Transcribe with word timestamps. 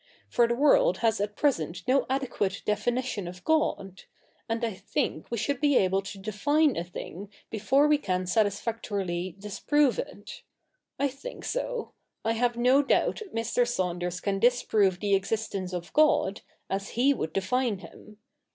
For 0.29 0.47
the 0.47 0.55
world 0.55 0.97
has 1.05 1.21
at 1.21 1.35
present 1.35 1.83
no 1.87 2.07
adequate 2.09 2.63
definition 2.65 3.27
of 3.27 3.43
God; 3.43 4.05
and 4.49 4.65
I 4.65 4.73
think 4.73 5.29
we 5.29 5.37
should 5.37 5.61
be 5.61 5.77
able 5.77 6.01
to 6.01 6.17
define 6.17 6.75
a 6.75 6.83
thing 6.83 7.29
before 7.51 7.87
we 7.87 7.99
can 7.99 8.25
satisfactorily 8.25 9.35
disprove 9.37 9.99
it. 9.99 10.41
I 10.97 11.07
think 11.07 11.45
so. 11.45 11.93
I 12.25 12.31
have 12.31 12.57
no 12.57 12.81
doubt 12.81 13.21
Mr. 13.31 13.67
Saunders 13.67 14.21
can 14.21 14.39
disprove 14.39 14.99
the 15.01 15.13
existence 15.13 15.71
of 15.71 15.93
God, 15.93 16.41
as 16.67 16.89
he 16.97 17.13
would 17.13 17.31
define 17.31 17.77
Him. 17.77 18.17